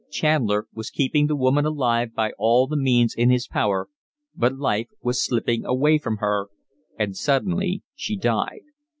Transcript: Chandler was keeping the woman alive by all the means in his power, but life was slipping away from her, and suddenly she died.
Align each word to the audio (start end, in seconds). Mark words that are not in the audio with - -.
Chandler 0.09 0.65
was 0.73 0.89
keeping 0.89 1.27
the 1.27 1.35
woman 1.35 1.63
alive 1.63 2.15
by 2.15 2.31
all 2.39 2.65
the 2.65 2.75
means 2.75 3.13
in 3.13 3.29
his 3.29 3.47
power, 3.47 3.87
but 4.35 4.57
life 4.57 4.87
was 5.03 5.23
slipping 5.23 5.63
away 5.63 5.99
from 5.99 6.17
her, 6.17 6.47
and 6.97 7.15
suddenly 7.15 7.83
she 7.93 8.15
died. 8.17 8.61